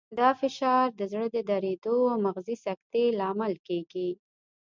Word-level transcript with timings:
دا 0.19 0.29
فشار 0.41 0.85
د 0.99 1.01
زړه 1.11 1.27
د 1.35 1.37
دریدو 1.49 1.97
او 2.11 2.17
مغزي 2.25 2.55
سکتې 2.65 3.03
لامل 3.19 3.53
کېږي. 3.67 4.09